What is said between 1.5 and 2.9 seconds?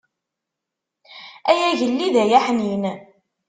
agellid ay aḥnin.